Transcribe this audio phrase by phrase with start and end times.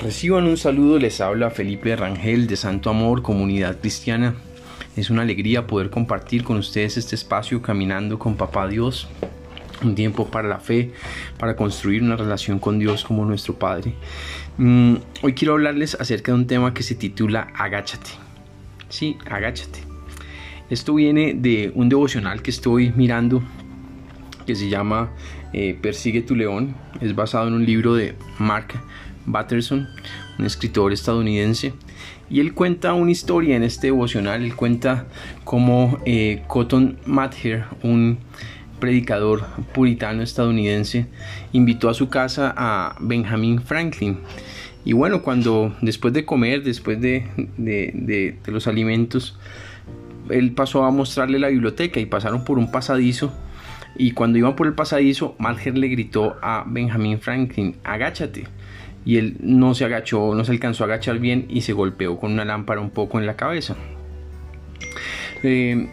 [0.00, 4.36] Reciban un saludo, les habla Felipe Rangel de Santo Amor, Comunidad Cristiana.
[4.96, 9.08] Es una alegría poder compartir con ustedes este espacio caminando con Papá Dios.
[9.82, 10.92] Un tiempo para la fe,
[11.36, 13.92] para construir una relación con Dios como nuestro Padre.
[14.56, 18.10] Mm, hoy quiero hablarles acerca de un tema que se titula Agáchate.
[18.88, 19.80] Sí, agáchate.
[20.70, 23.42] Esto viene de un devocional que estoy mirando
[24.46, 25.10] que se llama
[25.52, 26.76] eh, Persigue tu león.
[27.00, 28.80] Es basado en un libro de Mark
[29.32, 29.88] Batterson,
[30.38, 31.72] un escritor estadounidense.
[32.30, 34.42] Y él cuenta una historia en este devocional.
[34.42, 35.06] Él cuenta
[35.44, 38.18] cómo eh, Cotton Mather, un
[38.80, 41.06] predicador puritano estadounidense,
[41.52, 44.18] invitó a su casa a Benjamin Franklin.
[44.84, 49.38] Y bueno, cuando después de comer, después de, de los alimentos,
[50.30, 53.32] él pasó a mostrarle la biblioteca y pasaron por un pasadizo
[53.98, 58.44] y cuando iban por el pasadizo, Malher le gritó a Benjamin Franklin, agáchate.
[59.04, 62.32] Y él no se agachó, no se alcanzó a agachar bien y se golpeó con
[62.32, 63.76] una lámpara un poco en la cabeza.
[65.42, 65.88] Eh,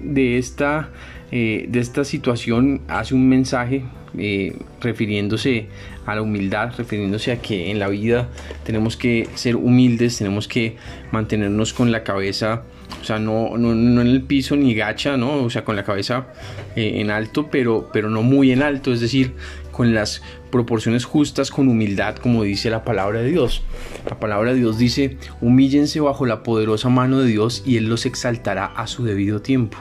[0.00, 0.90] de esta,
[1.30, 3.84] eh, de esta situación hace un mensaje
[4.18, 5.68] eh, refiriéndose
[6.06, 8.28] a la humildad, refiriéndose a que en la vida
[8.64, 10.76] tenemos que ser humildes, tenemos que
[11.12, 12.62] mantenernos con la cabeza
[13.02, 15.42] o sea, no, no, en el piso ni gacha, ¿no?
[15.42, 16.28] O sea, con la cabeza
[16.76, 19.34] eh, en alto, pero, pero no muy en alto, es decir,
[19.72, 20.22] con las
[20.52, 23.62] proporciones justas, con humildad, como dice la palabra de Dios.
[24.08, 28.06] La palabra de Dios dice, humíllense bajo la poderosa mano de Dios y Él los
[28.06, 29.78] exaltará a su debido tiempo.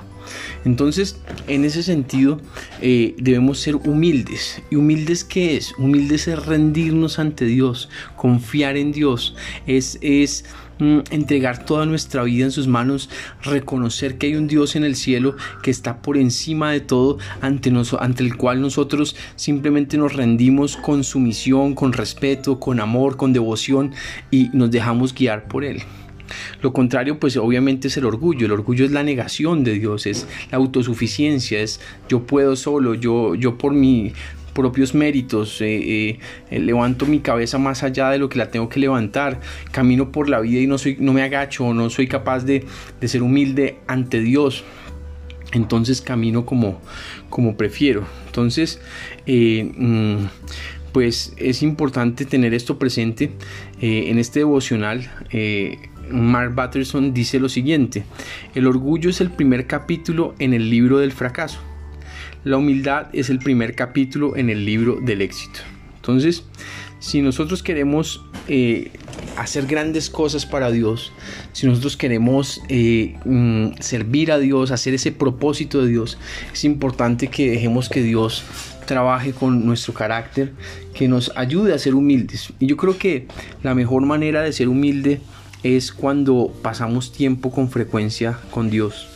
[0.65, 2.41] Entonces, en ese sentido,
[2.81, 4.63] eh, debemos ser humildes.
[4.71, 5.73] ¿Y humildes qué es?
[5.77, 9.35] Humildes es rendirnos ante Dios, confiar en Dios,
[9.67, 10.45] es, es
[11.11, 13.09] entregar toda nuestra vida en sus manos,
[13.43, 17.71] reconocer que hay un Dios en el cielo que está por encima de todo, ante,
[17.99, 23.93] ante el cual nosotros simplemente nos rendimos con sumisión, con respeto, con amor, con devoción
[24.31, 25.83] y nos dejamos guiar por Él.
[26.61, 28.45] Lo contrario, pues obviamente es el orgullo.
[28.45, 33.35] El orgullo es la negación de Dios, es la autosuficiencia, es yo puedo solo, yo,
[33.35, 34.13] yo por mis
[34.53, 36.19] propios méritos, eh,
[36.49, 39.39] eh, levanto mi cabeza más allá de lo que la tengo que levantar,
[39.71, 42.65] camino por la vida y no, soy, no me agacho, no soy capaz de,
[43.01, 44.63] ser humilde ante Dios.
[45.53, 46.79] Entonces camino como,
[47.29, 48.05] como prefiero.
[48.27, 48.79] Entonces,
[49.25, 50.27] eh, mm,
[50.93, 53.31] pues es importante tener esto presente
[53.81, 55.09] en este devocional.
[56.09, 58.03] Mark Batterson dice lo siguiente,
[58.53, 61.59] el orgullo es el primer capítulo en el libro del fracaso,
[62.43, 65.59] la humildad es el primer capítulo en el libro del éxito.
[65.97, 66.43] Entonces,
[66.99, 68.91] si nosotros queremos eh,
[69.37, 71.11] hacer grandes cosas para Dios,
[71.51, 76.17] si nosotros queremos eh, mm, servir a Dios, hacer ese propósito de Dios,
[76.51, 78.43] es importante que dejemos que Dios
[78.85, 80.53] trabaje con nuestro carácter,
[80.93, 82.51] que nos ayude a ser humildes.
[82.59, 83.27] Y yo creo que
[83.63, 85.21] la mejor manera de ser humilde
[85.63, 89.10] es cuando pasamos tiempo con frecuencia con Dios.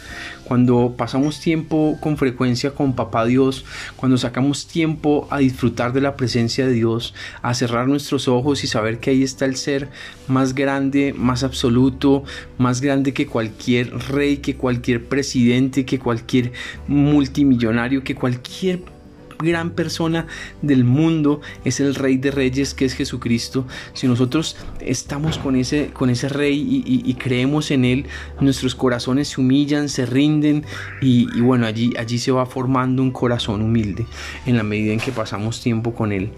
[0.46, 6.16] Cuando pasamos tiempo con frecuencia con Papá Dios, cuando sacamos tiempo a disfrutar de la
[6.16, 9.90] presencia de Dios, a cerrar nuestros ojos y saber que ahí está el ser
[10.28, 12.24] más grande, más absoluto,
[12.58, 16.52] más grande que cualquier rey, que cualquier presidente, que cualquier
[16.88, 18.95] multimillonario, que cualquier
[19.40, 20.28] gran persona
[20.62, 23.66] del mundo es el Rey de Reyes que es Jesucristo.
[23.94, 28.06] Si nosotros estamos con ese, con ese Rey y, creemos en Él,
[28.40, 30.66] nuestros corazones se humillan, se rinden
[31.02, 34.06] y, bueno, allí, allí se va formando un corazón humilde
[34.46, 36.32] en la medida en que pasamos tiempo con Él.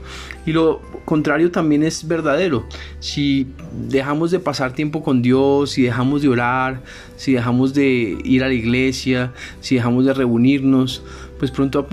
[0.45, 2.65] Y lo contrario también es verdadero.
[2.99, 3.47] Si
[3.89, 6.81] dejamos de pasar tiempo con Dios, si dejamos de orar,
[7.17, 11.03] si dejamos de ir a la iglesia, si dejamos de reunirnos,
[11.39, 11.87] pues pronto a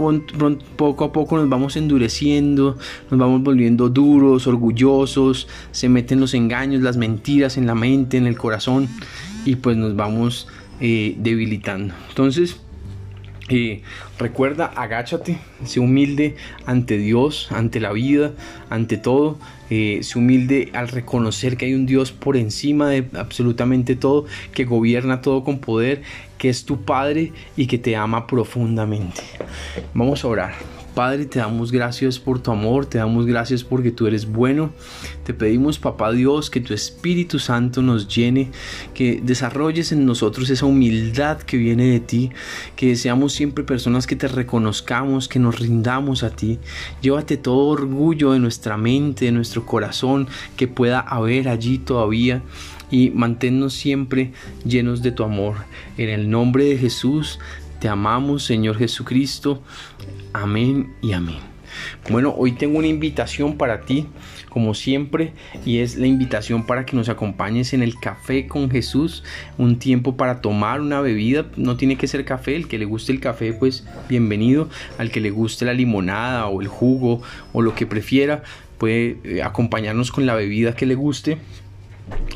[0.94, 2.78] poco a poco nos vamos endureciendo,
[3.10, 8.28] nos vamos volviendo duros, orgullosos, se meten los engaños, las mentiras en la mente, en
[8.28, 8.86] el corazón
[9.44, 10.46] y pues nos vamos
[10.80, 11.94] eh, debilitando.
[12.10, 12.60] Entonces,
[13.48, 13.82] eh,
[14.20, 18.30] recuerda, agáchate, sé humilde ante Dios, ante la vida,
[18.70, 19.36] ante todo.
[19.70, 24.64] Eh, sé humilde al reconocer que hay un Dios por encima de absolutamente todo, que
[24.64, 26.02] gobierna todo con poder,
[26.38, 29.22] que es tu Padre y que te ama profundamente.
[29.94, 30.54] Vamos a orar.
[30.94, 34.70] Padre, te damos gracias por tu amor, te damos gracias porque tú eres bueno.
[35.24, 38.52] Te pedimos, Papá Dios, que tu Espíritu Santo nos llene,
[38.94, 42.30] que desarrolles en nosotros esa humildad que viene de ti,
[42.76, 46.60] que seamos siempre personas que te reconozcamos, que nos rindamos a ti.
[47.02, 52.42] Llévate todo orgullo de nuestra mente, de nuestro corazón, que pueda haber allí todavía
[52.90, 54.32] y manténnos siempre
[54.64, 55.56] llenos de tu amor.
[55.96, 57.38] En el nombre de Jesús,
[57.80, 59.62] te amamos, Señor Jesucristo.
[60.32, 61.54] Amén y amén.
[62.10, 64.06] Bueno, hoy tengo una invitación para ti,
[64.48, 65.32] como siempre,
[65.64, 69.24] y es la invitación para que nos acompañes en el café con Jesús,
[69.58, 73.12] un tiempo para tomar una bebida, no tiene que ser café, el que le guste
[73.12, 74.68] el café, pues bienvenido,
[74.98, 77.22] al que le guste la limonada o el jugo
[77.52, 78.42] o lo que prefiera,
[78.78, 81.38] puede eh, acompañarnos con la bebida que le guste.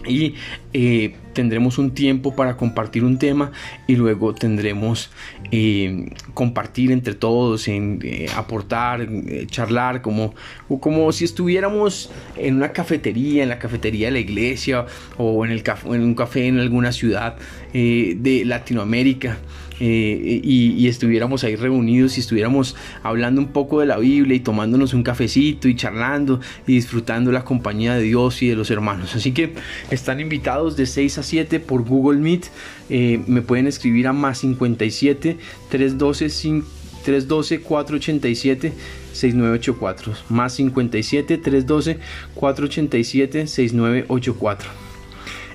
[0.06, 0.34] Y
[0.72, 3.52] eh, tendremos un tiempo para compartir un tema
[3.86, 5.08] y luego tendremos
[5.52, 9.06] eh, compartir entre todos, en eh, aportar,
[9.46, 10.34] charlar, como,
[10.80, 14.86] como si estuviéramos en una cafetería, en la cafetería de la iglesia
[15.16, 17.36] o en, el en un café en alguna ciudad
[17.72, 19.38] de Latinoamérica.
[19.80, 24.92] Eh, y, estuviéramos ahí reunidos y estuviéramos hablando un poco de la Biblia y tomándonos
[24.94, 29.14] un cafecito y charlando y disfrutando la compañía de Dios y de los hermanos.
[29.14, 29.54] Así que
[29.90, 32.46] están invitados de 6 a 7 por Google Meet.
[32.90, 35.36] Eh, me pueden escribir a más 57
[35.68, 36.62] 312
[37.04, 38.72] 312 487
[39.12, 41.98] 6984 más 57 312
[42.34, 44.87] 487 6984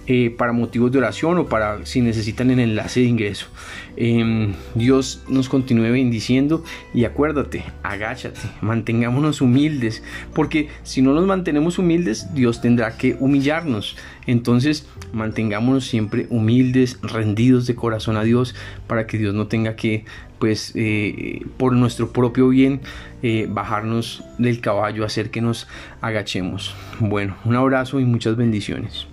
[0.05, 3.47] eh, para motivos de oración o para si necesitan el enlace de ingreso.
[3.95, 6.63] Em, Dios nos continúe bendiciendo
[6.93, 10.03] y acuérdate, agáchate, mantengámonos humildes,
[10.33, 13.95] porque si no nos mantenemos humildes, Dios tendrá que humillarnos.
[14.25, 18.55] Entonces, mantengámonos siempre humildes, rendidos de corazón a Dios,
[18.87, 20.05] para que Dios no tenga que,
[20.39, 22.81] pues, eh, por nuestro propio bien,
[23.21, 25.67] eh, bajarnos del caballo, hacer que nos
[26.01, 26.75] agachemos.
[26.99, 29.07] Bueno, un abrazo y muchas bendiciones.